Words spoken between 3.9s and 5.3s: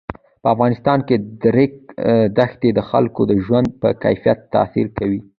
کیفیت تاثیر کوي.